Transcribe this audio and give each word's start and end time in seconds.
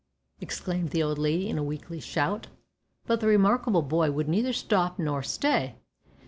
exclaimed 0.39 0.89
the 0.89 1.03
old 1.03 1.19
lady 1.19 1.47
in 1.47 1.59
a 1.59 1.63
weakly 1.63 1.99
shout. 1.99 2.47
But 3.05 3.19
the 3.21 3.27
"remarkable 3.27 3.83
boy" 3.83 4.09
would 4.09 4.27
neither 4.27 4.51
stop 4.51 4.97
nor 4.97 5.21
stay. 5.21 5.75